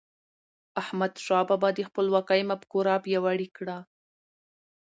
[0.81, 3.77] احمدشاه بابا د خپلواکی مفکوره پیاوړې کړه.